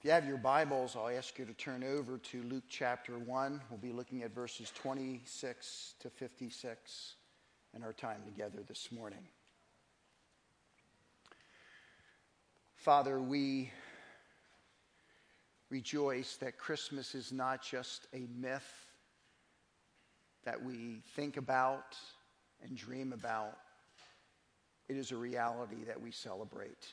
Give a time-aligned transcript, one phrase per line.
[0.00, 3.60] If you have your Bibles, I'll ask you to turn over to Luke chapter 1.
[3.68, 7.14] We'll be looking at verses 26 to 56
[7.76, 9.28] in our time together this morning.
[12.76, 13.70] Father, we
[15.68, 18.86] rejoice that Christmas is not just a myth
[20.46, 21.94] that we think about
[22.62, 23.58] and dream about,
[24.88, 26.86] it is a reality that we celebrate.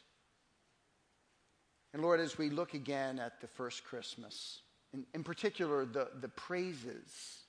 [1.94, 4.62] And Lord, as we look again at the first Christmas,
[4.94, 7.44] in, in particular, the, the praises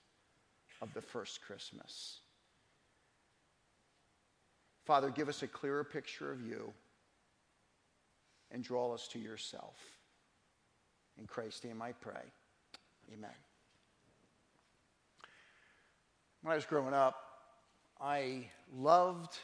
[0.81, 2.21] of the first Christmas,
[4.85, 6.73] Father, give us a clearer picture of you
[8.51, 9.77] and draw us to yourself.
[11.19, 12.23] In Christ's name I pray.
[13.13, 13.31] Amen.
[16.43, 17.17] When I was growing up,
[18.01, 19.37] I loved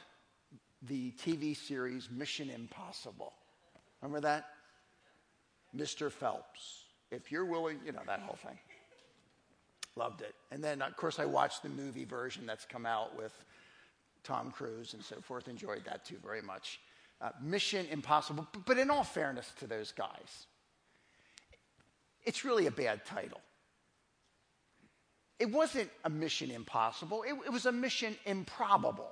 [0.83, 3.33] the TV series Mission Impossible.
[4.01, 4.47] Remember that?
[5.77, 6.11] Mr.
[6.11, 6.85] Phelps.
[7.11, 8.59] If you're willing, you know, that whole thing.
[9.97, 10.35] Loved it.
[10.51, 13.33] And then, of course, I watched the movie version that's come out with
[14.25, 15.47] Tom Cruise and so forth.
[15.47, 16.81] Enjoyed that too very much.
[17.21, 18.47] Uh, Mission Impossible.
[18.67, 20.47] But in all fairness to those guys,
[22.25, 23.41] it's really a bad title.
[25.39, 29.11] It wasn't a mission impossible, it, it was a mission improbable.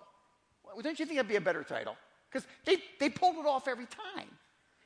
[0.82, 1.96] Don't you think that'd be a better title?
[2.30, 4.28] Because they, they pulled it off every time.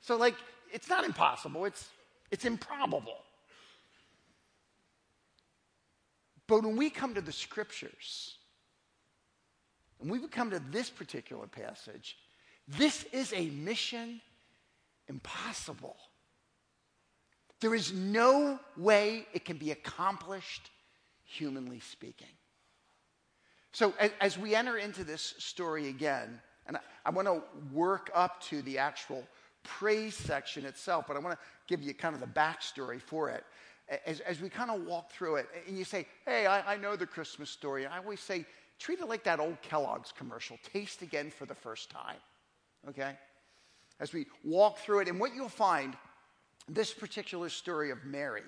[0.01, 0.35] So, like,
[0.73, 1.89] it's not impossible, it's,
[2.31, 3.19] it's improbable.
[6.47, 8.37] But when we come to the scriptures,
[10.01, 12.17] and we come to this particular passage,
[12.69, 14.21] this is a mission
[15.09, 15.97] impossible.
[17.61, 20.71] There is no way it can be accomplished,
[21.25, 22.29] humanly speaking.
[23.73, 27.43] So, as we enter into this story again, and I, want to
[27.73, 29.23] work up to the actual
[29.67, 33.45] praise section itself, but I want to give you kind of the backstory for it.
[34.07, 36.97] As, as we kind of walk through it, and you say, Hey, I, I know
[36.97, 37.87] the Christmas story.
[37.87, 38.45] I always say,
[38.79, 42.17] treat it like that old Kellogg's commercial taste again for the first time.
[42.89, 43.13] Okay?
[44.01, 45.97] As we walk through it, and what you'll find,
[46.69, 48.43] this particular story of Mary,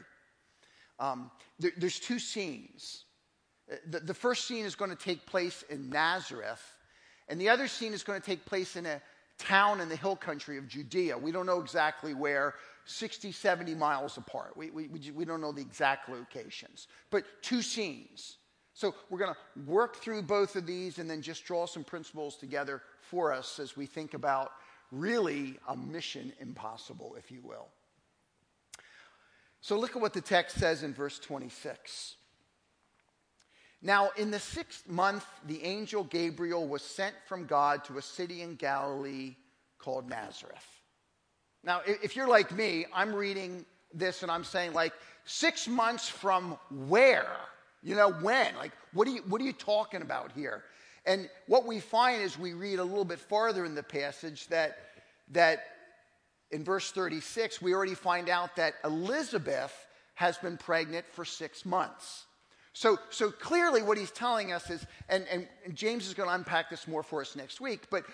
[0.99, 3.05] um, there, there's two scenes.
[3.71, 6.63] Uh, the, the first scene is going to take place in Nazareth,
[7.29, 9.01] and the other scene is going to take place in a
[9.39, 11.17] town in the hill country of Judea.
[11.17, 12.55] We don't know exactly where,
[12.85, 14.57] 60, 70 miles apart.
[14.57, 18.39] We, we, we don't know the exact locations, but two scenes.
[18.75, 22.37] So we're going to work through both of these and then just draw some principles
[22.37, 24.53] together for us as we think about
[24.93, 27.69] really a mission impossible, if you will.
[29.61, 32.17] So look at what the text says in verse 26.
[33.81, 38.43] Now, in the sixth month, the angel Gabriel was sent from God to a city
[38.43, 39.37] in Galilee
[39.79, 40.67] called Nazareth.
[41.63, 44.93] Now, if you're like me, I'm reading this and I'm saying, like,
[45.25, 47.37] six months from where?
[47.83, 48.55] You know, when?
[48.57, 50.65] Like, what are you, what are you talking about here?
[51.07, 54.79] And what we find is we read a little bit farther in the passage that,
[55.31, 55.65] that
[56.51, 59.73] in verse 36, we already find out that Elizabeth
[60.15, 62.25] has been pregnant for six months.
[62.79, 66.35] So, so clearly, what he's telling us is, and, and, and James is going to
[66.37, 68.05] unpack this more for us next week, but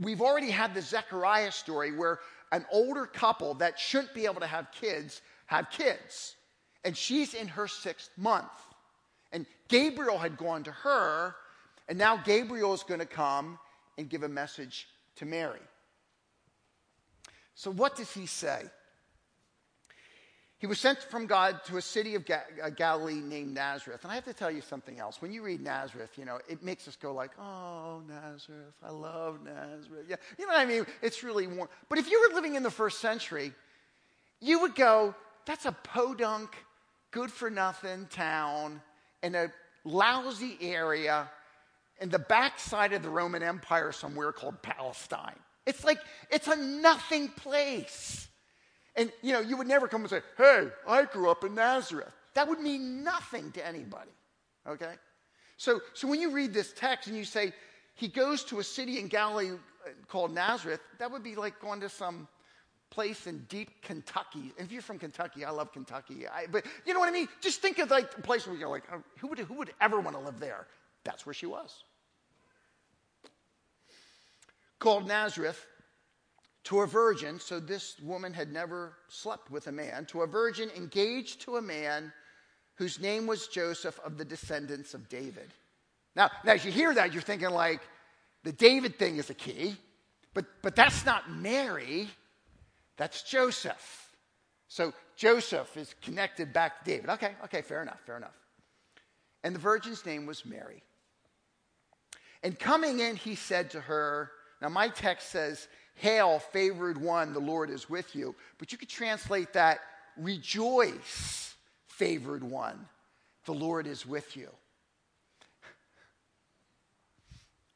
[0.00, 2.20] we've already had the Zechariah story where
[2.50, 6.36] an older couple that shouldn't be able to have kids have kids.
[6.86, 8.48] And she's in her sixth month.
[9.30, 11.36] And Gabriel had gone to her,
[11.90, 13.58] and now Gabriel is going to come
[13.98, 15.60] and give a message to Mary.
[17.56, 18.62] So, what does he say?
[20.64, 24.02] He was sent from God to a city of uh, Galilee named Nazareth.
[24.02, 25.20] And I have to tell you something else.
[25.20, 29.40] When you read Nazareth, you know, it makes us go like, oh, Nazareth, I love
[29.44, 30.06] Nazareth.
[30.08, 30.86] Yeah, you know what I mean?
[31.02, 31.68] It's really warm.
[31.90, 33.52] But if you were living in the first century,
[34.40, 35.14] you would go,
[35.44, 36.56] that's a podunk,
[37.10, 38.80] good for nothing town
[39.22, 39.52] in a
[39.84, 41.28] lousy area
[42.00, 45.38] in the backside of the Roman Empire somewhere called Palestine.
[45.66, 45.98] It's like,
[46.30, 48.28] it's a nothing place.
[48.96, 52.12] And you know, you would never come and say, Hey, I grew up in Nazareth.
[52.34, 54.10] That would mean nothing to anybody.
[54.66, 54.94] Okay?
[55.56, 57.52] So, so when you read this text and you say,
[57.94, 61.80] he goes to a city in Galilee uh, called Nazareth, that would be like going
[61.80, 62.26] to some
[62.90, 64.52] place in deep Kentucky.
[64.58, 66.26] And if you're from Kentucky, I love Kentucky.
[66.28, 67.28] I, but you know what I mean?
[67.40, 70.00] Just think of like a place where you're like, oh, who would, who would ever
[70.00, 70.66] want to live there?
[71.04, 71.84] That's where she was.
[74.78, 75.64] Called Nazareth,
[76.64, 80.70] to a virgin, so this woman had never slept with a man, to a virgin
[80.76, 82.12] engaged to a man
[82.76, 85.50] whose name was Joseph of the descendants of David.
[86.16, 87.80] Now, now as you hear that, you're thinking like
[88.44, 89.76] the David thing is a key,
[90.32, 92.08] but, but that's not Mary,
[92.96, 94.10] that's Joseph.
[94.68, 97.10] So Joseph is connected back to David.
[97.10, 98.36] Okay, okay, fair enough, fair enough.
[99.44, 100.82] And the virgin's name was Mary.
[102.42, 107.40] And coming in, he said to her, Now, my text says, Hail, favored one, the
[107.40, 108.34] Lord is with you.
[108.58, 109.80] But you could translate that,
[110.16, 111.54] Rejoice,
[111.86, 112.88] favored one,
[113.46, 114.48] the Lord is with you.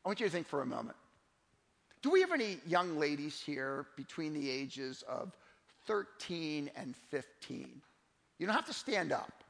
[0.04, 0.96] I want you to think for a moment.
[2.00, 5.36] Do we have any young ladies here between the ages of
[5.86, 7.82] 13 and 15?
[8.38, 9.42] You don't have to stand up.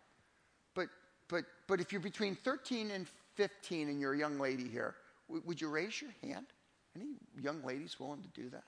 [0.75, 0.89] But,
[1.29, 4.95] but, but if you're between 13 and 15 and you're a young lady here,
[5.29, 6.47] w- would you raise your hand?
[6.97, 7.07] Any
[7.41, 8.65] young ladies willing to do that?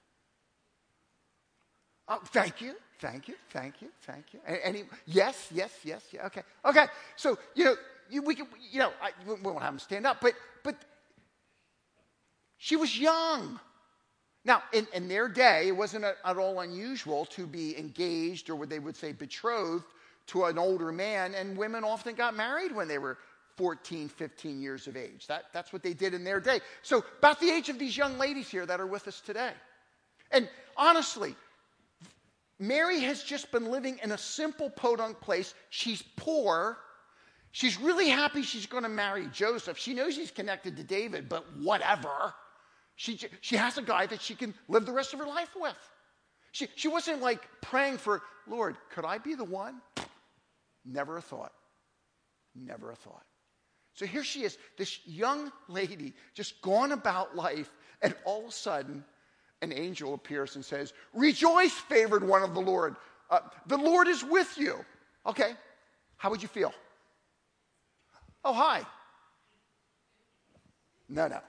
[2.08, 4.40] Oh, thank you, thank you, thank you, thank you.
[4.44, 4.84] Any?
[5.06, 6.26] Yes, yes, yes, yeah.
[6.26, 6.86] Okay, okay.
[7.16, 7.76] So you know,
[8.08, 10.34] you, we can, you know, I, we won't have them stand up, but
[10.64, 10.76] but
[12.58, 13.60] she was young.
[14.44, 18.70] Now, in, in their day, it wasn't at all unusual to be engaged, or what
[18.70, 19.84] they would say betrothed,
[20.28, 23.18] to an older man, and women often got married when they were
[23.60, 25.26] 14, 15 years of age.
[25.26, 26.60] That, that's what they did in their day.
[26.80, 29.52] So, about the age of these young ladies here that are with us today.
[30.30, 30.48] And
[30.78, 31.34] honestly,
[32.58, 35.52] Mary has just been living in a simple podunk place.
[35.68, 36.78] She's poor.
[37.52, 39.76] She's really happy she's going to marry Joseph.
[39.76, 42.32] She knows he's connected to David, but whatever.
[42.96, 45.76] She, she has a guy that she can live the rest of her life with.
[46.52, 49.82] She, she wasn't like praying for, Lord, could I be the one?
[50.86, 51.52] Never a thought.
[52.54, 53.26] Never a thought.
[54.00, 57.68] So here she is, this young lady, just gone about life,
[58.00, 59.04] and all of a sudden,
[59.60, 62.96] an angel appears and says, Rejoice, favored one of the Lord.
[63.28, 64.82] Uh, the Lord is with you.
[65.26, 65.52] Okay,
[66.16, 66.72] how would you feel?
[68.42, 68.86] Oh, hi.
[71.10, 71.40] No, no.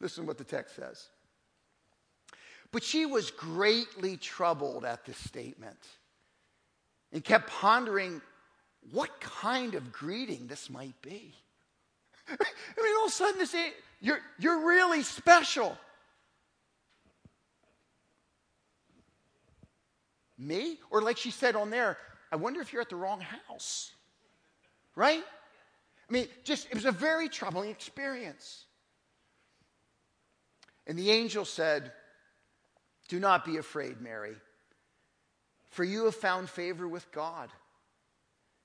[0.00, 1.08] Listen what the text says.
[2.72, 5.86] But she was greatly troubled at this statement
[7.12, 8.22] and kept pondering
[8.90, 11.34] what kind of greeting this might be.
[12.30, 13.54] I mean, all of a sudden, this,
[14.00, 15.76] you're, you're really special.
[20.36, 20.78] Me?
[20.90, 21.98] Or like she said on there,
[22.30, 23.92] I wonder if you're at the wrong house.
[24.94, 25.24] Right?
[26.08, 28.64] I mean, just, it was a very troubling experience.
[30.86, 31.92] And the angel said,
[33.08, 34.36] Do not be afraid, Mary,
[35.70, 37.50] for you have found favor with God.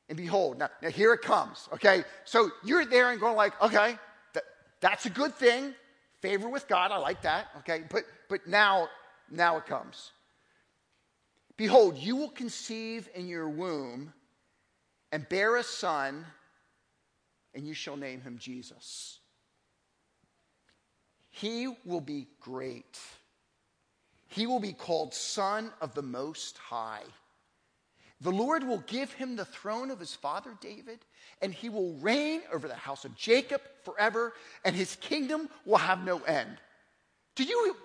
[0.10, 2.04] And behold, now, now here it comes, okay?
[2.26, 3.98] So you're there and going like, okay,
[4.34, 4.44] that,
[4.82, 5.74] that's a good thing.
[6.22, 7.84] Favor with God, I like that, okay?
[7.90, 8.90] But, but now,
[9.32, 10.12] now it comes.
[11.58, 14.14] Behold, you will conceive in your womb
[15.12, 16.26] and bear a son,
[17.54, 19.20] and you shall name him Jesus.
[21.30, 23.00] He will be great.
[24.28, 27.04] He will be called Son of the Most High.
[28.24, 31.00] The Lord will give him the throne of his father David,
[31.42, 34.34] and he will reign over the house of Jacob forever,
[34.64, 36.58] and his kingdom will have no end.
[37.36, 37.76] Do you,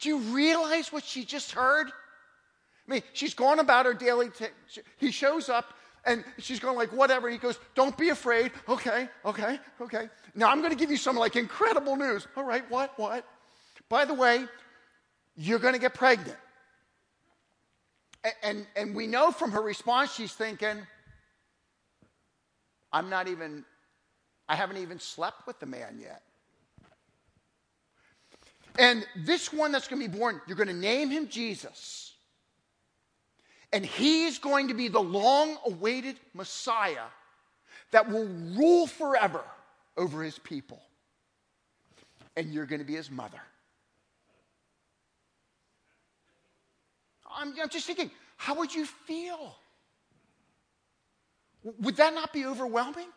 [0.00, 1.88] do you realize what she just heard?
[1.88, 4.30] I mean, she's gone about her daily.
[4.30, 5.74] T- he shows up
[6.04, 7.28] and she's going like, whatever.
[7.28, 8.52] He goes, don't be afraid.
[8.68, 10.08] Okay, okay, okay.
[10.34, 12.26] Now I'm going to give you some like incredible news.
[12.36, 13.24] All right, what, what?
[13.88, 14.46] By the way,
[15.36, 16.36] you're going to get pregnant.
[18.42, 20.76] And, and, we know from her response, she's thinking,
[22.92, 23.64] I'm not even,
[24.48, 26.22] I haven't even slept with the man yet.
[28.78, 32.12] And this one that's going to be born, you're going to name him Jesus.
[33.72, 37.06] And he's going to be the long awaited Messiah
[37.90, 39.42] that will rule forever
[39.96, 40.80] over his people.
[42.36, 43.40] And you're going to be his mother.
[47.36, 49.56] I'm, I'm just thinking, how would you feel?
[51.80, 53.08] Would that not be overwhelming?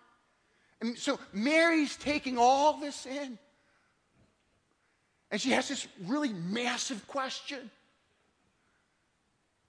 [0.81, 3.37] And so Mary's taking all this in.
[5.31, 7.71] And she has this really massive question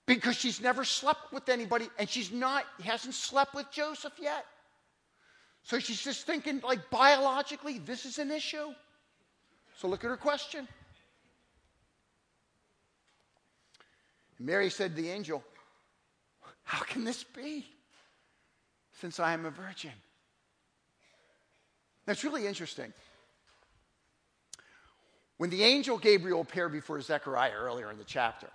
[0.05, 4.45] because she's never slept with anybody and she's not hasn't slept with Joseph yet.
[5.63, 8.73] So she's just thinking like biologically this is an issue.
[9.77, 10.69] So look at her question.
[14.39, 15.43] Mary said to the angel,
[16.65, 17.67] How can this be
[19.01, 19.93] since I am a virgin?
[22.05, 22.93] That's really interesting.
[25.39, 28.49] When the angel Gabriel appeared before Zechariah earlier in the chapter,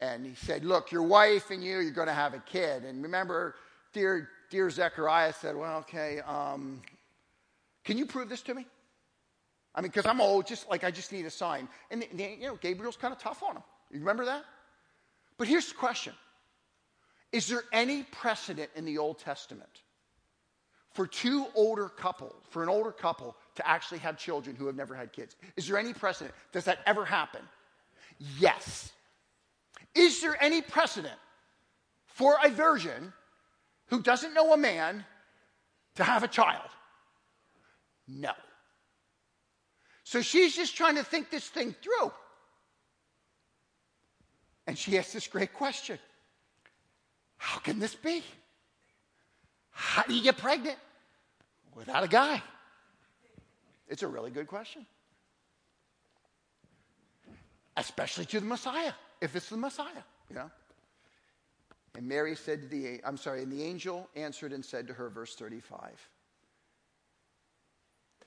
[0.00, 2.84] and he said, Look, your wife and you, you're going to have a kid.
[2.84, 3.54] And remember,
[3.92, 6.82] dear, dear Zechariah said, Well, okay, um,
[7.84, 8.66] can you prove this to me?
[9.74, 11.68] I mean, because I'm old, just like I just need a sign.
[11.90, 13.62] And, the, the, you know, Gabriel's kind of tough on him.
[13.90, 14.44] You remember that?
[15.38, 16.14] But here's the question
[17.32, 19.82] Is there any precedent in the Old Testament
[20.92, 24.94] for two older couple, for an older couple to actually have children who have never
[24.94, 25.36] had kids?
[25.56, 26.34] Is there any precedent?
[26.52, 27.42] Does that ever happen?
[28.38, 28.92] Yes.
[29.94, 31.18] Is there any precedent
[32.06, 33.12] for a virgin
[33.86, 35.04] who doesn't know a man
[35.96, 36.68] to have a child?
[38.06, 38.32] No.
[40.04, 42.12] So she's just trying to think this thing through.
[44.66, 45.98] And she asked this great question
[47.36, 48.22] How can this be?
[49.70, 50.78] How do you get pregnant
[51.74, 52.42] without a guy?
[53.88, 54.86] It's a really good question.
[57.76, 60.50] Especially to the Messiah, if it's the Messiah, you know.
[61.94, 65.10] And Mary said to the, I'm sorry, and the angel answered and said to her,
[65.10, 66.08] verse 35,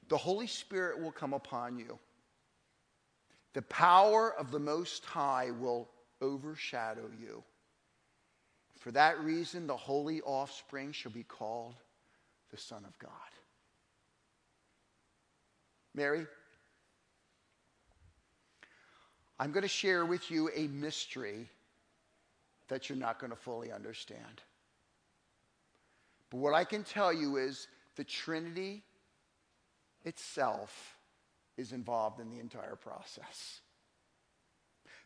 [0.08, 1.98] The Holy Spirit will come upon you.
[3.54, 5.90] The power of the Most High will
[6.22, 7.44] overshadow you.
[8.80, 11.76] For that reason, the holy offspring shall be called
[12.52, 13.12] the Son of God.
[15.94, 16.28] Mary,
[19.40, 21.50] I'm going to share with you a mystery
[22.68, 24.42] that you're not going to fully understand.
[26.30, 28.84] But what I can tell you is the Trinity
[30.04, 30.98] itself
[31.58, 33.62] is involved in the entire process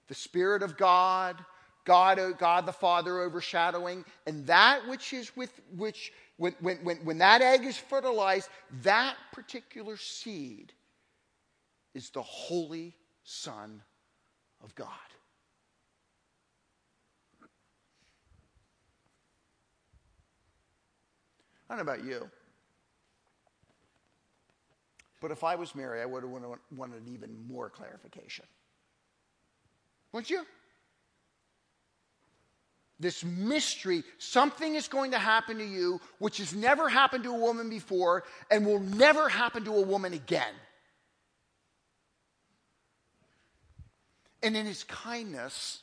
[0.09, 1.37] the Spirit of God,
[1.85, 6.97] God, uh, God the Father overshadowing, and that which is with which, when, when, when,
[7.05, 8.49] when that egg is fertilized,
[8.81, 10.73] that particular seed
[11.93, 13.81] is the Holy Son
[14.63, 14.87] of God.
[21.69, 22.27] I don't know about you,
[25.21, 26.31] but if I was Mary, I would have
[26.71, 28.45] wanted even more clarification.
[30.11, 30.43] Wouldn't you?
[32.99, 37.39] This mystery, something is going to happen to you which has never happened to a
[37.39, 40.53] woman before and will never happen to a woman again.
[44.43, 45.81] And in his kindness,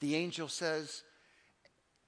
[0.00, 1.02] the angel says,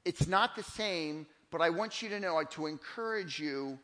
[0.04, 3.78] It's not the same, but I want you to know, to encourage you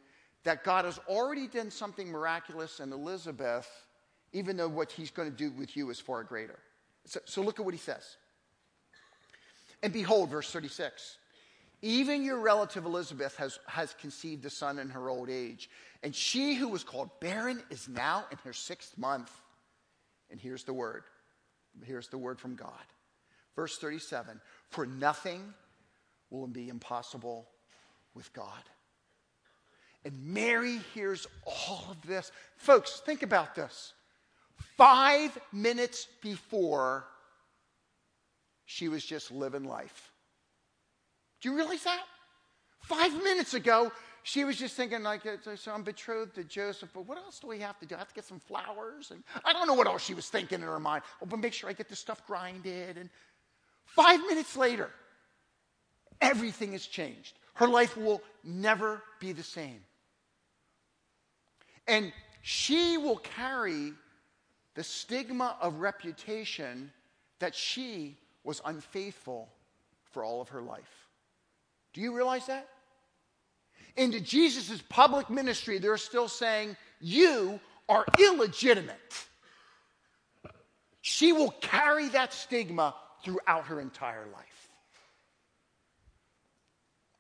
[0.45, 3.69] that God has already done something miraculous in Elizabeth,
[4.33, 6.59] even though what he's going to do with you is far greater.
[7.07, 8.17] So, so look at what he says.
[9.83, 11.19] And behold, verse 36
[11.83, 15.71] even your relative Elizabeth has, has conceived a son in her old age,
[16.03, 19.33] and she who was called barren is now in her sixth month.
[20.31, 21.05] And here's the word.
[21.85, 22.71] Here's the word from God.
[23.57, 25.55] Verse 37 For nothing
[26.29, 27.49] will be impossible
[28.15, 28.63] with God.
[30.05, 32.31] And Mary hears all of this.
[32.57, 33.95] Folks, think about this
[34.77, 37.05] five minutes before
[38.65, 40.13] she was just living life.
[41.41, 42.03] Do you realize that?
[42.83, 45.23] Five minutes ago, she was just thinking, like,
[45.57, 47.95] so I'm betrothed to Joseph, but what else do we have to do?
[47.95, 49.11] I have to get some flowers.
[49.11, 51.03] And I don't know what else she was thinking in her mind.
[51.23, 52.99] Oh, but make sure I get this stuff grinded.
[52.99, 53.09] And
[53.87, 54.91] five minutes later,
[56.21, 57.39] everything has changed.
[57.55, 59.81] Her life will never be the same.
[61.89, 62.13] And
[62.43, 63.93] she will carry
[64.75, 66.93] the stigma of reputation
[67.39, 69.49] that she was unfaithful
[70.05, 71.09] for all of her life.
[71.93, 72.69] Do you realize that?
[73.97, 79.27] Into Jesus' public ministry, they're still saying, You are illegitimate.
[81.01, 84.69] She will carry that stigma throughout her entire life.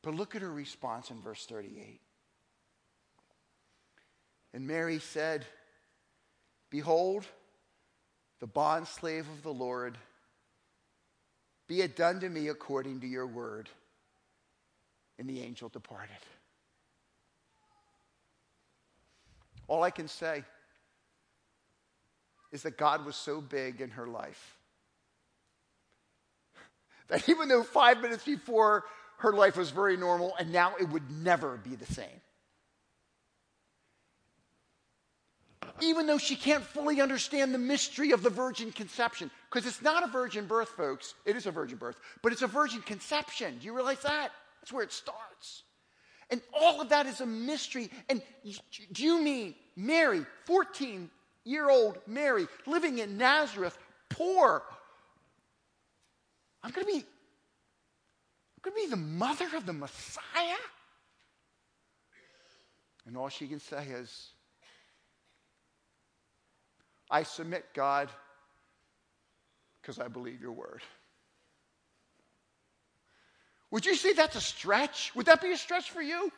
[0.02, 2.00] But look at her response in verse 38.
[4.54, 5.44] And Mary said,
[6.70, 7.26] Behold,
[8.40, 9.96] the bondslave of the Lord,
[11.68, 13.68] be it done to me according to your word.
[15.18, 16.16] And the angel departed.
[19.68, 20.42] All I can say
[22.50, 24.56] is that God was so big in her life
[27.08, 28.84] that even though five minutes before
[29.18, 32.20] her life was very normal and now it would never be the same.
[35.82, 39.30] Even though she can't fully understand the mystery of the virgin conception.
[39.50, 41.14] Because it's not a virgin birth, folks.
[41.24, 43.58] It is a virgin birth, but it's a virgin conception.
[43.58, 44.30] Do you realize that?
[44.60, 45.64] That's where it starts.
[46.30, 47.90] And all of that is a mystery.
[48.08, 48.22] And
[48.92, 51.10] do you mean Mary, 14
[51.44, 53.76] year old Mary, living in Nazareth,
[54.08, 54.62] poor?
[56.62, 56.98] I'm going to be.
[56.98, 60.60] I'm going to be the mother of the Messiah?
[63.06, 64.28] And all she can say is,
[67.10, 68.08] I submit, God,
[69.80, 70.82] because I believe your word.
[73.70, 75.12] Would you say that's a stretch?
[75.14, 76.32] Would that be a stretch for you?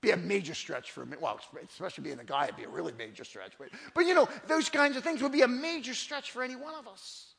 [0.00, 1.16] Be a major stretch for me.
[1.20, 3.52] Well, especially being a guy, it'd be a really major stretch.
[3.58, 6.56] But, but you know, those kinds of things would be a major stretch for any
[6.56, 7.34] one of us.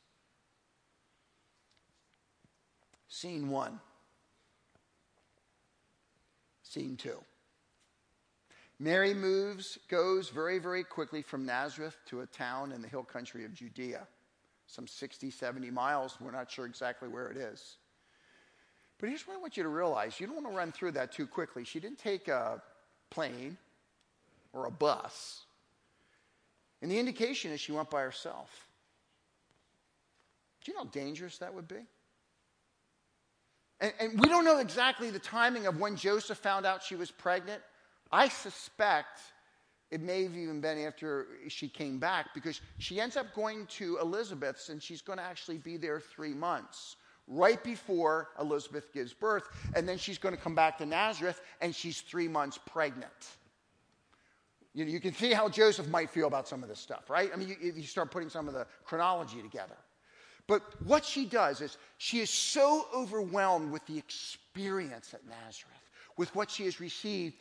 [3.08, 3.80] Scene one.
[6.62, 7.22] Scene two.
[8.80, 13.44] Mary moves, goes very, very quickly from Nazareth to a town in the hill country
[13.44, 14.06] of Judea,
[14.66, 16.16] some 60, 70 miles.
[16.20, 17.76] We're not sure exactly where it is.
[18.98, 21.12] But here's what I want you to realize you don't want to run through that
[21.12, 21.64] too quickly.
[21.64, 22.62] She didn't take a
[23.10, 23.56] plane
[24.52, 25.44] or a bus.
[26.82, 28.68] And the indication is she went by herself.
[30.64, 31.86] Do you know how dangerous that would be?
[33.80, 37.12] And, and, we don't know exactly the timing of when Joseph found out she was
[37.12, 37.62] pregnant.
[38.10, 39.20] I suspect
[39.90, 43.98] it may have even been after she came back because she ends up going to
[43.98, 46.96] Elizabeth's and she's going to actually be there three months,
[47.26, 49.48] right before Elizabeth gives birth.
[49.74, 53.10] And then she's going to come back to Nazareth and she's three months pregnant.
[54.74, 57.30] You, know, you can see how Joseph might feel about some of this stuff, right?
[57.32, 59.76] I mean, you, you start putting some of the chronology together.
[60.46, 66.34] But what she does is she is so overwhelmed with the experience at Nazareth, with
[66.34, 67.36] what she has received.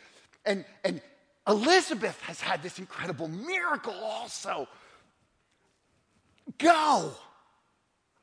[0.48, 1.02] And, and
[1.48, 4.68] Elizabeth has had this incredible miracle also.
[6.58, 7.12] Go.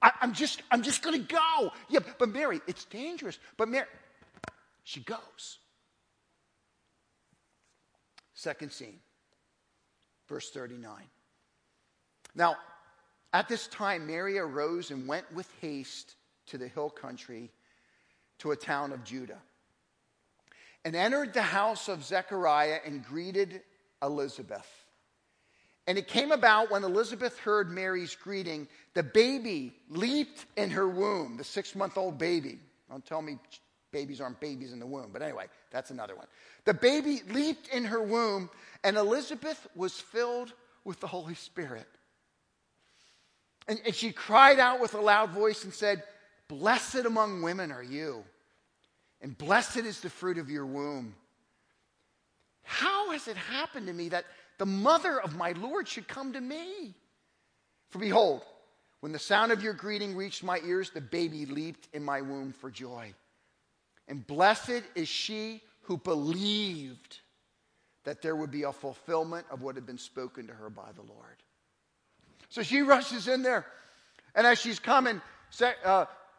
[0.00, 1.70] I, am just, I'm just going to go.
[1.88, 3.38] Yeah, but Mary, it's dangerous.
[3.58, 3.86] But Mary,
[4.82, 5.58] she goes.
[8.32, 8.98] Second scene,
[10.26, 10.94] verse 39.
[12.34, 12.56] Now,
[13.32, 16.16] at this time, Mary arose and went with haste
[16.46, 17.50] to the hill country
[18.38, 19.40] to a town of Judah
[20.84, 23.62] and entered the house of Zechariah and greeted
[24.02, 24.68] Elizabeth.
[25.86, 31.36] And it came about when Elizabeth heard Mary's greeting, the baby leaped in her womb,
[31.36, 32.58] the six month old baby.
[32.90, 33.38] Don't tell me
[33.92, 36.26] babies aren't babies in the womb, but anyway, that's another one.
[36.64, 38.50] The baby leaped in her womb,
[38.82, 40.52] and Elizabeth was filled
[40.84, 41.86] with the Holy Spirit.
[43.68, 46.02] And, and she cried out with a loud voice and said,
[46.48, 48.24] Blessed among women are you,
[49.24, 51.14] and blessed is the fruit of your womb.
[52.62, 54.26] How has it happened to me that
[54.58, 56.94] the mother of my Lord should come to me?
[57.88, 58.42] For behold,
[59.00, 62.52] when the sound of your greeting reached my ears, the baby leaped in my womb
[62.52, 63.14] for joy.
[64.08, 67.20] And blessed is she who believed
[68.04, 71.02] that there would be a fulfillment of what had been spoken to her by the
[71.02, 71.42] Lord.
[72.50, 73.64] So she rushes in there.
[74.34, 75.22] And as she's coming,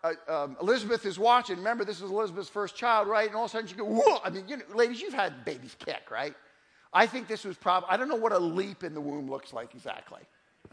[0.06, 1.58] uh, um, Elizabeth is watching.
[1.58, 3.28] Remember, this is Elizabeth's first child, right?
[3.28, 4.20] And all of a sudden she goes, whoa.
[4.24, 6.34] I mean, you know, ladies, you've had babies kick, right?
[6.94, 9.52] I think this was probably, I don't know what a leap in the womb looks
[9.52, 10.22] like exactly,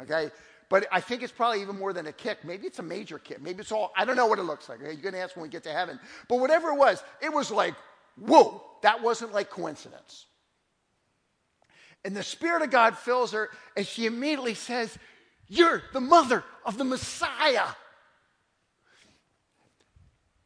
[0.00, 0.30] okay?
[0.68, 2.44] But I think it's probably even more than a kick.
[2.44, 3.42] Maybe it's a major kick.
[3.42, 4.80] Maybe it's all, I don't know what it looks like.
[4.80, 4.92] Okay?
[4.92, 6.00] You're going to ask when we get to heaven.
[6.28, 7.74] But whatever it was, it was like,
[8.16, 10.24] whoa, that wasn't like coincidence.
[12.04, 14.96] And the Spirit of God fills her, and she immediately says,
[15.46, 17.66] you're the mother of the Messiah.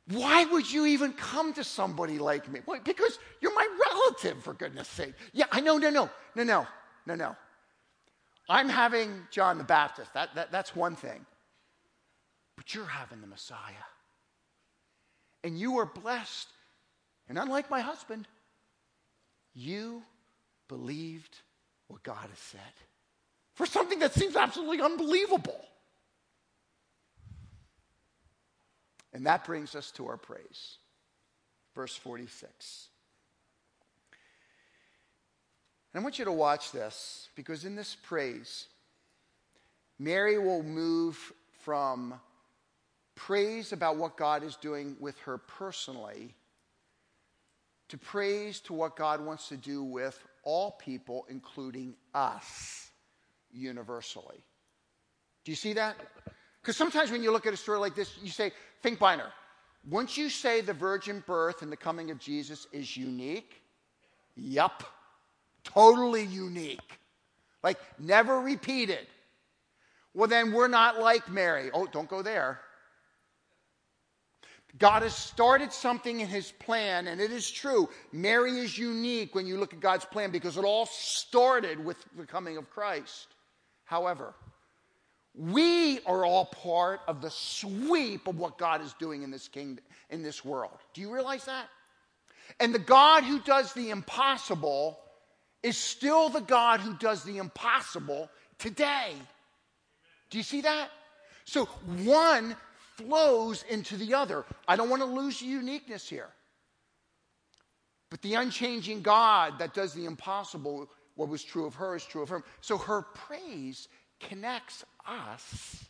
[0.08, 2.60] Why would you even come to somebody like me?
[2.64, 5.14] Well, because you're my relative, for goodness sake.
[5.32, 6.66] Yeah, I know, no, no, no, no,
[7.06, 7.36] no, no.
[8.48, 10.14] I'm having John the Baptist.
[10.14, 11.26] That, that, that's one thing.
[12.56, 13.58] But you're having the Messiah.
[15.42, 16.48] And you are blessed.
[17.28, 18.28] And unlike my husband,
[19.54, 20.02] you
[20.68, 21.40] believed
[21.88, 22.60] what God has said
[23.54, 25.64] for something that seems absolutely unbelievable.
[29.16, 30.76] And that brings us to our praise.
[31.74, 32.88] Verse 46.
[35.94, 38.66] And I want you to watch this because in this praise,
[39.98, 42.20] Mary will move from
[43.14, 46.34] praise about what God is doing with her personally
[47.88, 52.90] to praise to what God wants to do with all people, including us
[53.50, 54.44] universally.
[55.46, 55.96] Do you see that?
[56.60, 59.30] Because sometimes when you look at a story like this, you say, Biner.
[59.88, 63.62] Once you say the virgin birth and the coming of Jesus is unique,
[64.34, 64.82] yup,
[65.62, 66.98] totally unique.
[67.62, 69.06] Like never repeated.
[70.14, 71.70] Well, then we're not like Mary.
[71.74, 72.60] Oh, don't go there.
[74.78, 77.88] God has started something in his plan, and it is true.
[78.12, 82.26] Mary is unique when you look at God's plan because it all started with the
[82.26, 83.28] coming of Christ.
[83.84, 84.34] However,
[85.36, 89.84] we are all part of the sweep of what God is doing in this kingdom,
[90.10, 90.78] in this world.
[90.94, 91.66] Do you realize that?
[92.58, 94.98] And the God who does the impossible
[95.62, 99.12] is still the God who does the impossible today.
[100.30, 100.88] Do you see that?
[101.44, 101.66] So
[102.04, 102.56] one
[102.96, 104.44] flows into the other.
[104.66, 106.28] I don't want to lose uniqueness here.
[108.10, 112.22] But the unchanging God that does the impossible, what was true of her is true
[112.22, 112.42] of him.
[112.60, 113.88] So her praise
[114.20, 115.84] connects us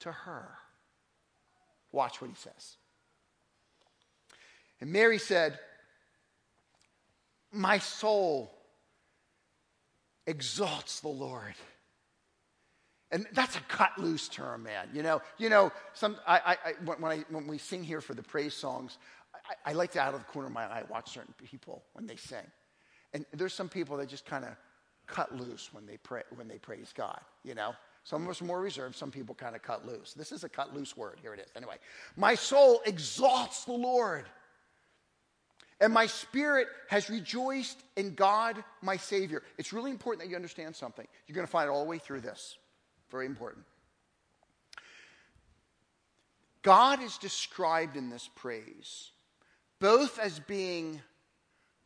[0.00, 0.48] to her.
[1.92, 2.76] Watch what he says.
[4.80, 5.58] And Mary said,
[7.52, 8.52] My soul
[10.26, 11.54] exalts the Lord.
[13.10, 14.88] And that's a cut loose term, man.
[14.92, 15.70] You know, you know.
[15.92, 18.98] Some I, I, when, I, when we sing here for the praise songs,
[19.64, 22.06] I, I like to out of the corner of my eye watch certain people when
[22.06, 22.44] they sing,
[23.12, 24.50] and there's some people that just kind of
[25.06, 27.20] cut loose when they pray when they praise God.
[27.42, 28.96] You know, some of us are more reserved.
[28.96, 30.14] Some people kind of cut loose.
[30.14, 31.18] This is a cut loose word.
[31.22, 31.50] Here it is.
[31.56, 31.76] Anyway,
[32.16, 34.26] my soul exalts the Lord.
[35.80, 39.42] And my spirit has rejoiced in God, my Savior.
[39.58, 41.06] It's really important that you understand something.
[41.26, 42.56] You're going to find it all the way through this.
[43.10, 43.64] Very important.
[46.62, 49.10] God is described in this praise
[49.84, 50.98] both as being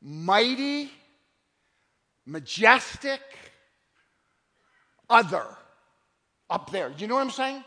[0.01, 0.91] mighty,
[2.29, 3.21] majestic,
[5.09, 5.47] other,
[6.51, 6.93] up there.
[6.99, 7.65] You know what I'm saying?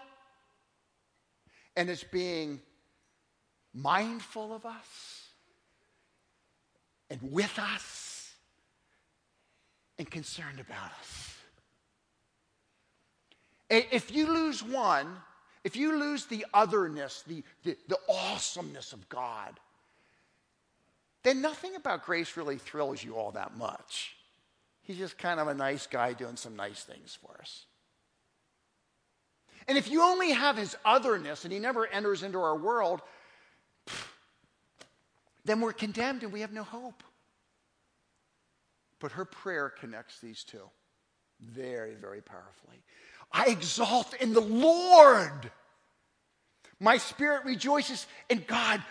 [1.76, 2.62] And as being
[3.74, 5.30] mindful of us
[7.10, 8.34] and with us
[9.98, 11.36] and concerned about us.
[13.70, 15.08] If you lose one,
[15.64, 19.60] if you lose the otherness, the, the, the, awesomeness of God,
[21.24, 24.16] then nothing about grace really thrills you all that much.
[24.84, 27.66] He's just kind of a nice guy doing some nice things for us.
[29.68, 33.02] And if you only have his otherness and he never enters into our world,
[35.46, 37.04] then we're condemned and we have no hope.
[39.00, 40.70] But her prayer connects these two
[41.40, 42.84] very, very powerfully.
[43.32, 45.52] I exalt in the Lord.
[46.80, 48.84] My spirit rejoices in God,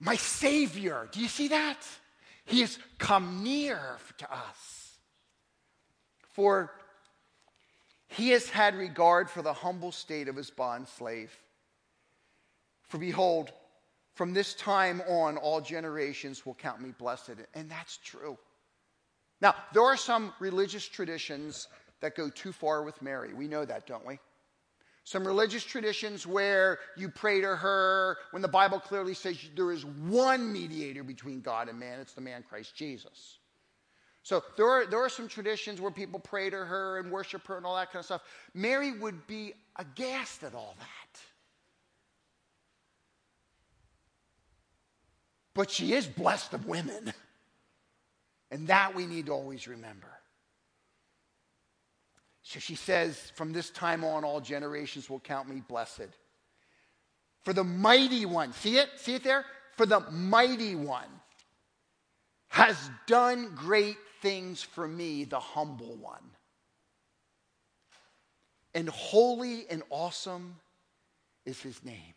[0.00, 1.08] my Savior.
[1.10, 1.78] Do you see that?
[2.44, 3.80] He has come near
[4.18, 4.87] to us.
[6.38, 6.70] For
[8.06, 11.36] he has had regard for the humble state of his bond slave.
[12.86, 13.50] For behold,
[14.14, 17.32] from this time on, all generations will count me blessed.
[17.54, 18.38] And that's true.
[19.40, 21.66] Now, there are some religious traditions
[22.02, 23.34] that go too far with Mary.
[23.34, 24.20] We know that, don't we?
[25.02, 29.84] Some religious traditions where you pray to her when the Bible clearly says there is
[29.84, 33.37] one mediator between God and man, it's the man Christ Jesus.
[34.28, 37.56] So there are, there are some traditions where people pray to her and worship her
[37.56, 38.20] and all that kind of stuff.
[38.52, 41.20] Mary would be aghast at all that.
[45.54, 47.14] But she is blessed of women.
[48.50, 50.10] And that we need to always remember.
[52.42, 56.10] So she says, From this time on, all generations will count me blessed.
[57.44, 58.90] For the mighty one, see it?
[58.96, 59.46] See it there?
[59.78, 61.08] For the mighty one
[62.48, 66.24] has done great things for me, the humble one.
[68.74, 70.56] And holy and awesome
[71.44, 72.14] is his name.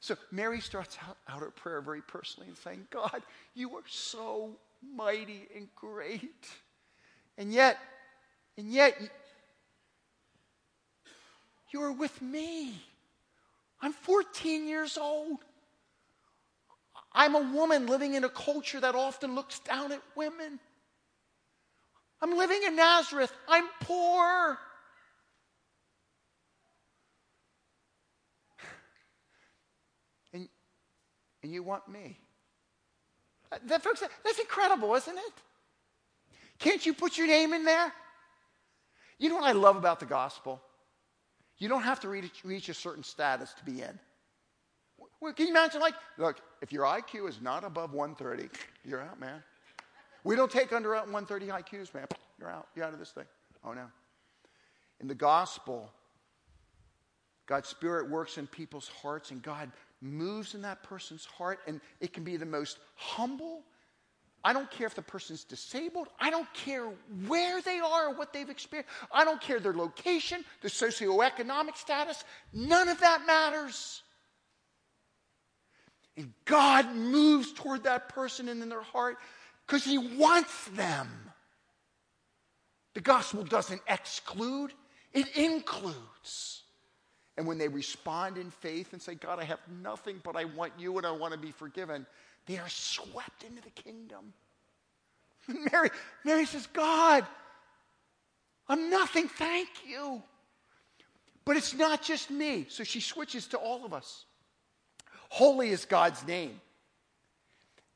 [0.00, 3.22] So Mary starts out, out her prayer very personally and saying, God,
[3.54, 4.56] you are so
[4.96, 6.48] mighty and great.
[7.38, 7.78] And yet,
[8.58, 8.98] and yet,
[11.72, 12.74] you are with me.
[13.80, 15.38] I'm 14 years old.
[17.12, 20.58] I'm a woman living in a culture that often looks down at women.
[22.22, 23.32] I'm living in Nazareth.
[23.48, 24.58] I'm poor.
[30.32, 30.48] and
[31.42, 32.18] and you want me.
[33.66, 35.32] That, folks, that's incredible, isn't it?
[36.58, 37.92] Can't you put your name in there?
[39.18, 40.62] You know what I love about the gospel?
[41.58, 43.98] You don't have to reach, reach a certain status to be in.
[45.20, 48.48] Well, can you imagine, like, look, if your IQ is not above 130,
[48.84, 49.42] you're out, man.
[50.24, 52.06] We don't take under 130 IQs, man.
[52.38, 52.68] You're out.
[52.74, 53.24] You're out of this thing.
[53.64, 53.86] Oh, no.
[55.00, 55.90] In the gospel,
[57.46, 62.12] God's Spirit works in people's hearts, and God moves in that person's heart, and it
[62.12, 63.62] can be the most humble.
[64.44, 66.08] I don't care if the person's disabled.
[66.18, 66.88] I don't care
[67.26, 68.92] where they are or what they've experienced.
[69.12, 72.24] I don't care their location, their socioeconomic status.
[72.52, 74.02] None of that matters.
[76.16, 79.18] And God moves toward that person and in their heart
[79.72, 81.08] because He wants them.
[82.92, 84.70] The gospel doesn't exclude,
[85.14, 86.64] it includes.
[87.38, 90.74] And when they respond in faith and say, God, I have nothing, but I want
[90.78, 92.04] you and I want to be forgiven,
[92.44, 94.34] they are swept into the kingdom.
[95.72, 95.88] Mary,
[96.22, 97.24] Mary says, God,
[98.68, 100.22] I'm nothing, thank you.
[101.46, 102.66] But it's not just me.
[102.68, 104.26] So she switches to all of us.
[105.30, 106.60] Holy is God's name.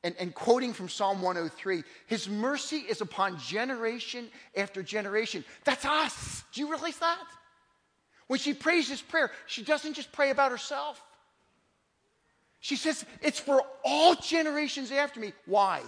[0.03, 5.43] And, and, quoting from Psalm 103, His mercy is upon generation after generation.
[5.63, 6.43] That's us.
[6.53, 7.25] Do you realize that?
[8.27, 11.01] When she prays this prayer, she doesn't just pray about herself.
[12.59, 15.33] She says, It's for all generations after me.
[15.45, 15.81] Why?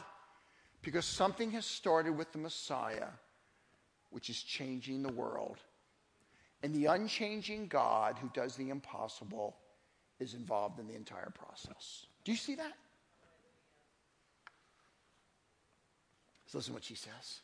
[0.82, 3.10] Because something has started with the Messiah,
[4.10, 5.58] which is changing the world.
[6.64, 9.58] And the unchanging God who does the impossible
[10.20, 12.06] is involved in the entire process.
[12.24, 12.74] Do you see that?
[16.50, 17.42] So listen to what she says.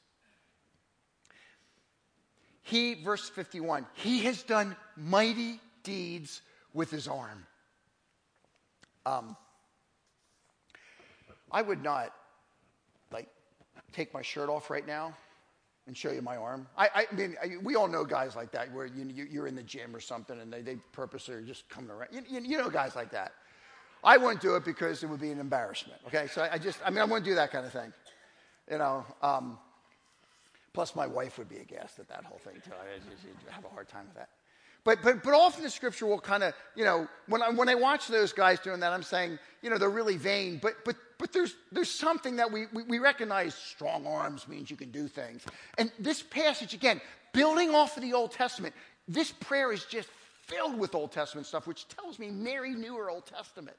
[2.64, 6.42] He, verse 51, he has done mighty deeds
[6.74, 7.46] with his arm.
[9.06, 9.38] Um,
[11.52, 12.12] I would not
[13.12, 13.28] like
[13.94, 15.14] take my shirt off right now
[15.86, 16.68] and show you my arm.
[16.76, 19.62] I, I mean, I, we all know guys like that where you, are in the
[19.62, 22.10] gym or something and they, they purposely are just coming around.
[22.12, 23.34] You, you, you, know guys like that.
[24.04, 26.02] I wouldn't do it because it would be an embarrassment.
[26.08, 27.94] Okay, so I, I just, I mean, I wouldn't do that kind of thing.
[28.70, 29.60] You know, um,
[30.74, 32.72] plus my wife would be aghast at that whole thing too.
[32.72, 34.30] I just, have a hard time with that.
[34.84, 37.76] But, but, but often the scripture will kind of, you know, when I, when I
[37.76, 40.60] watch those guys doing that, I'm saying, you know, they're really vain.
[40.62, 44.78] But, but, but there's, there's something that we, we, we recognize strong arms means you
[44.78, 45.44] can do things.
[45.80, 47.02] And this passage, again,
[47.34, 48.76] building off of the Old Testament,
[49.08, 50.08] this prayer is just
[50.44, 53.78] filled with Old Testament stuff, which tells me Mary knew her Old Testament.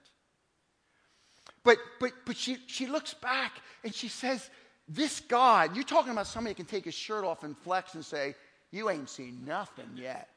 [1.63, 3.53] But, but, but she, she looks back
[3.85, 4.51] and she says,
[4.89, 8.35] This God, you're talking about somebody can take his shirt off and flex and say,
[8.71, 10.29] You ain't seen nothing yet.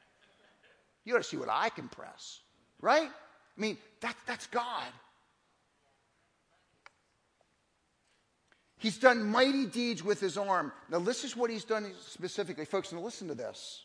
[1.04, 2.40] You ought to see what I can press,
[2.80, 3.08] right?
[3.08, 4.86] I mean, that, that's God.
[8.78, 10.72] He's done mighty deeds with his arm.
[10.88, 12.64] Now, this is what he's done specifically.
[12.64, 13.84] Folks, now listen to this.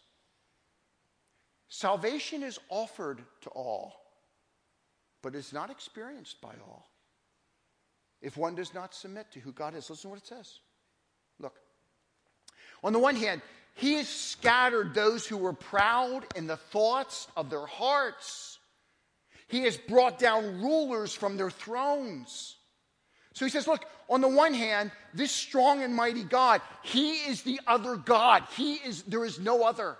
[1.67, 3.93] Salvation is offered to all,
[5.21, 6.87] but is not experienced by all.
[8.25, 10.57] If one does not submit to who God is, listen to what it says.
[11.39, 11.59] Look.
[12.83, 13.39] On the one hand,
[13.75, 18.57] he has scattered those who were proud in the thoughts of their hearts.
[19.47, 22.55] He has brought down rulers from their thrones.
[23.33, 27.43] So he says, look, on the one hand, this strong and mighty God, he is
[27.43, 28.41] the other God.
[28.57, 29.97] He is, there is no other.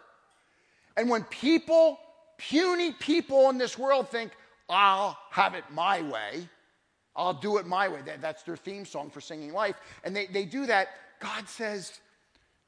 [0.97, 1.99] And when people,
[2.39, 4.31] puny people in this world think,
[4.67, 6.49] I'll have it my way,
[7.15, 7.99] I'll do it my way.
[8.19, 9.75] That's their theme song for singing life.
[10.03, 10.89] And they, they do that.
[11.19, 11.99] God says,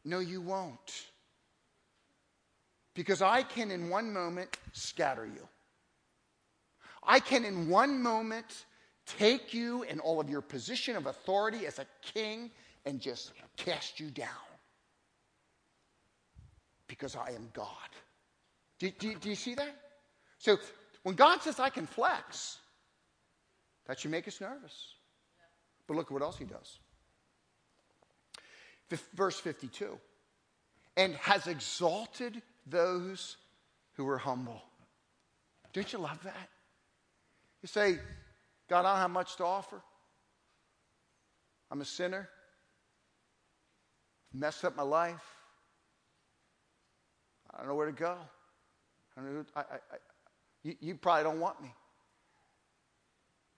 [0.06, 1.08] no, you won't.
[2.94, 5.48] Because I can, in one moment, scatter you.
[7.04, 8.66] I can, in one moment,
[9.06, 12.50] take you in all of your position of authority as a king
[12.86, 14.28] and just cast you down.
[16.88, 17.68] Because I am God.
[18.80, 19.76] Do, do, do you see that?
[20.38, 20.58] So,
[21.04, 22.58] when God says I can flex,
[23.88, 24.95] that should make us nervous.
[25.88, 26.80] But look at what else he does
[29.13, 29.97] verse 52
[30.95, 33.38] and has exalted those
[33.93, 34.62] who were humble.
[35.73, 36.50] Don't you love that?
[37.62, 38.00] You say,
[38.69, 39.82] God, I don't have much to offer.
[41.69, 42.30] I'm a sinner.
[44.34, 45.23] Messed up my life.
[47.54, 48.17] I don't know where to go.
[49.17, 49.97] I, I, I,
[50.63, 51.73] you, you probably don't want me.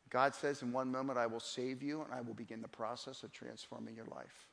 [0.10, 3.24] God says, in one moment, I will save you and I will begin the process
[3.24, 4.48] of transforming your life.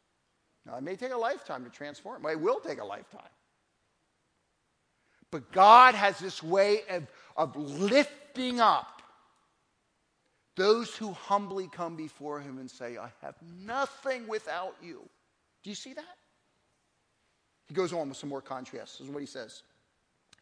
[0.67, 2.27] Now, it may take a lifetime to transform.
[2.27, 3.23] It will take a lifetime.
[5.31, 9.03] But God has this way of, of lifting up
[10.57, 15.09] those who humbly come before Him and say, I have nothing without you.
[15.63, 16.17] Do you see that?
[17.67, 18.99] He goes on with some more contrasts.
[18.99, 19.63] This is what he says.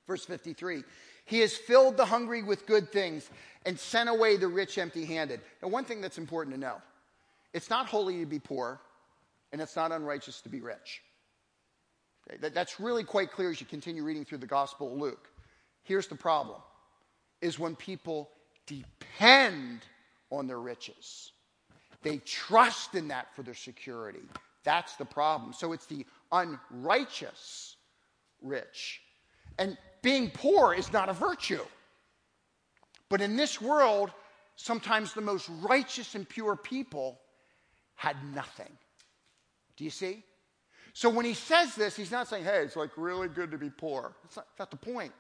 [0.07, 0.85] Verse 53
[1.25, 3.31] He has filled the hungry with good things
[3.65, 5.41] and sent away the rich empty handed.
[5.63, 6.77] Now, one thing that's important to know
[7.53, 8.81] it's not holy to be poor,
[9.53, 11.03] and it's not unrighteous to be rich.
[12.29, 15.31] Okay, that, that's really quite clear as you continue reading through the Gospel of Luke.
[15.83, 16.61] Here's the problem
[17.41, 18.31] is when people
[18.67, 19.81] depend
[20.31, 21.33] on their riches.
[22.03, 24.23] They trust in that for their security.
[24.63, 25.53] That's the problem.
[25.53, 27.77] So it's the unrighteous
[28.43, 29.03] rich.
[29.59, 31.65] And being poor is not a virtue.
[33.09, 34.13] But in this world,
[34.55, 37.19] sometimes the most righteous and pure people
[37.97, 38.71] had nothing.
[39.77, 40.23] Do you see?
[40.93, 43.71] So when he says this, he's not saying, hey, it's like really good to be
[43.71, 44.15] poor.
[44.23, 45.13] That's not, not the point.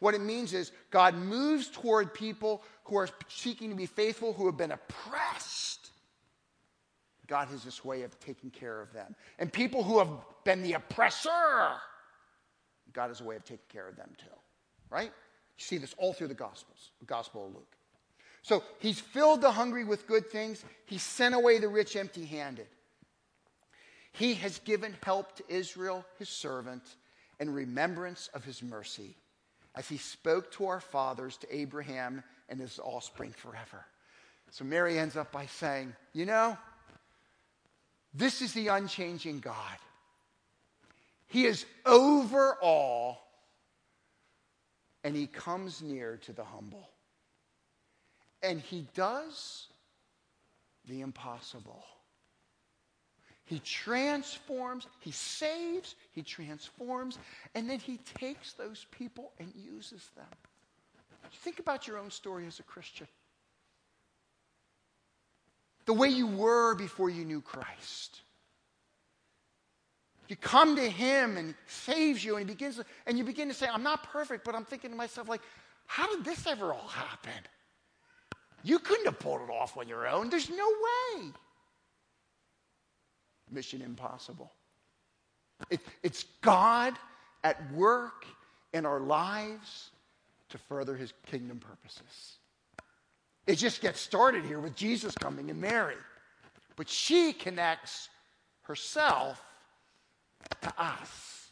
[0.00, 4.46] What it means is God moves toward people who are seeking to be faithful, who
[4.46, 5.90] have been oppressed.
[7.26, 9.14] God has this way of taking care of them.
[9.38, 10.10] And people who have
[10.44, 11.30] been the oppressor,
[12.92, 14.26] God has a way of taking care of them too.
[14.90, 15.10] right?
[15.58, 17.76] You see this all through the Gospels, the Gospel of Luke.
[18.42, 22.66] So he's filled the hungry with good things, he sent away the rich empty handed.
[24.12, 26.82] He has given help to Israel, his servant,
[27.38, 29.16] in remembrance of his mercy,
[29.74, 33.84] as he spoke to our fathers, to Abraham and his offspring forever.
[34.50, 36.56] So Mary ends up by saying, You know,
[38.14, 39.78] this is the unchanging God.
[41.28, 43.22] He is over all,
[45.04, 46.88] and he comes near to the humble.
[48.42, 49.68] And he does
[50.86, 51.84] the impossible.
[53.44, 57.18] He transforms, he saves, he transforms,
[57.54, 60.26] and then he takes those people and uses them.
[61.32, 63.06] Think about your own story as a Christian.
[65.86, 68.20] The way you were before you knew Christ.
[70.28, 73.48] You come to him and he saves you, and he begins to, and you begin
[73.48, 75.40] to say, I'm not perfect, but I'm thinking to myself, like,
[75.86, 77.32] how did this ever all happen?
[78.62, 80.28] You couldn't have pulled it off on your own.
[80.28, 80.68] There's no
[81.16, 81.30] way.
[83.50, 84.52] Mission impossible.
[85.70, 86.94] It, it's God
[87.42, 88.26] at work
[88.74, 89.90] in our lives
[90.50, 92.36] to further his kingdom purposes.
[93.46, 95.96] It just gets started here with Jesus coming and Mary.
[96.76, 98.10] But she connects
[98.62, 99.42] herself
[100.62, 101.50] to us.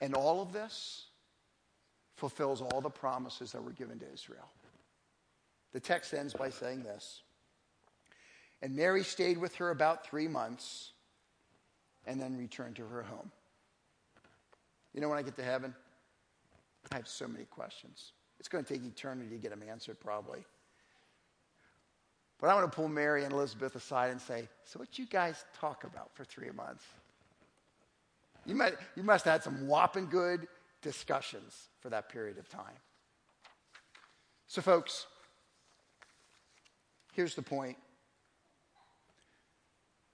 [0.00, 1.06] And all of this
[2.14, 4.48] fulfills all the promises that were given to Israel.
[5.72, 7.22] The text ends by saying this
[8.62, 10.92] And Mary stayed with her about three months
[12.06, 13.30] and then returned to her home.
[14.94, 15.74] You know, when I get to heaven,
[16.90, 18.12] I have so many questions.
[18.40, 20.44] It's going to take eternity to get them answered, probably.
[22.40, 25.44] But I want to pull Mary and Elizabeth aside and say, So, what you guys
[25.58, 26.84] talk about for three months?
[28.46, 30.46] You, might, you must have had some whopping good
[30.80, 32.78] discussions for that period of time.
[34.46, 35.06] So, folks,
[37.12, 37.76] here's the point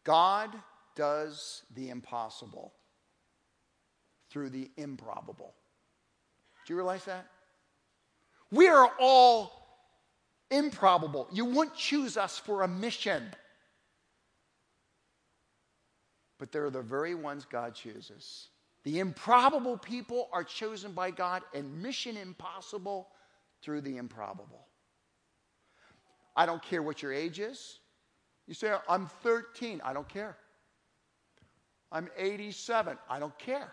[0.03, 0.51] God
[0.97, 2.73] does the impossible
[4.31, 5.55] through the improbable.
[6.67, 7.27] Do you realize that?
[8.51, 9.64] We are all
[10.55, 11.29] improbable.
[11.33, 13.23] You wouldn't choose us for a mission.
[16.39, 18.49] But they're the very ones God chooses.
[18.85, 23.09] The improbable people are chosen by God, and mission impossible
[23.63, 24.67] through the improbable.
[26.37, 27.79] I don't care what your age is.
[28.47, 29.81] You say, I'm 13.
[29.85, 30.37] I don't care.
[31.91, 32.99] I'm 87.
[33.09, 33.73] I don't care.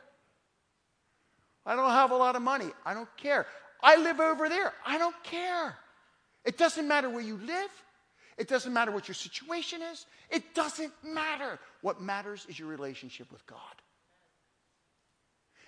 [1.65, 2.69] I don't have a lot of money.
[2.85, 3.45] I don't care.
[3.83, 4.73] I live over there.
[4.85, 5.75] I don't care.
[6.45, 7.69] It doesn't matter where you live.
[8.37, 10.05] It doesn't matter what your situation is.
[10.29, 11.59] It doesn't matter.
[11.81, 13.57] What matters is your relationship with God.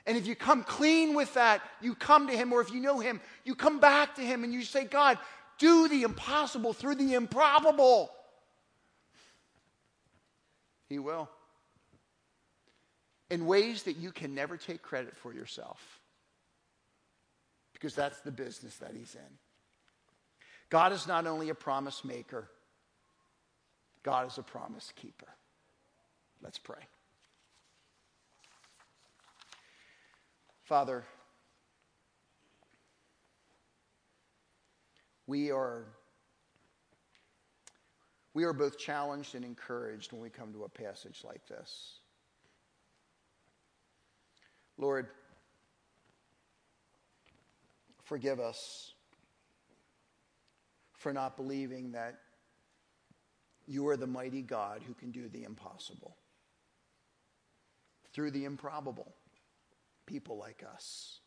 [0.06, 3.00] And if you come clean with that, you come to Him, or if you know
[3.00, 5.18] Him, you come back to Him and you say, God,
[5.60, 8.12] do the impossible through the improbable.
[10.90, 11.30] He will.
[13.30, 16.02] In ways that you can never take credit for yourself
[17.74, 19.38] because that's the business that he's in.
[20.74, 22.50] God is not only a promise maker,
[24.02, 25.28] God is a promise keeper.
[26.42, 26.80] Let's pray.
[30.64, 31.04] Father,
[35.28, 35.86] we are
[38.34, 42.00] we are both challenged and encouraged when we come to a passage like this.
[44.80, 45.06] Lord,
[48.06, 48.94] forgive us
[51.04, 52.16] for not believing that
[53.68, 56.16] you are the mighty God who can do the impossible.
[58.14, 59.14] Through the improbable,
[60.06, 61.20] people like us.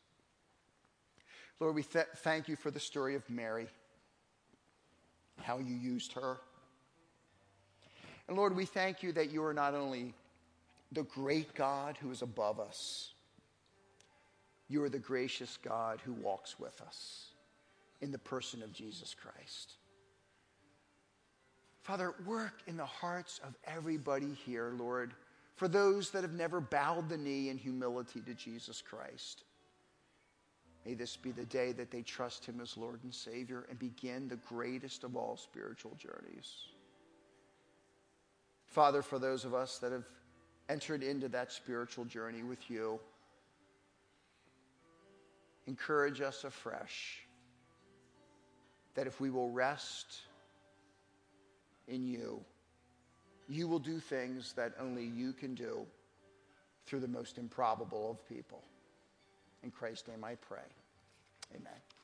[1.61, 3.69] Lord, we th- thank you for the story of Mary,
[5.43, 6.39] how you used her.
[8.29, 10.15] And Lord, we thank you that you are not only
[10.91, 13.13] the great God who is above us,
[14.69, 17.36] you are the gracious God who walks with us
[18.01, 19.75] in the person of Jesus Christ.
[21.83, 25.15] Father, work in the hearts of everybody here, Lord,
[25.55, 29.45] for those that have never bowed the knee in humility to Jesus Christ.
[30.85, 34.29] May this be the day that they trust Him as Lord and Savior and begin
[34.29, 36.53] the greatest of all spiritual journeys.
[38.67, 40.05] Father, for those of us that have
[40.69, 43.01] entered into that spiritual journey with you,
[45.67, 47.26] encourage us afresh
[48.97, 50.23] that if we will rest
[51.87, 52.43] in you,
[53.49, 55.87] you will do things that only you can do
[56.87, 58.63] through the most improbable of people.
[59.63, 60.59] In Christ's name I pray.
[61.55, 61.96] Amen.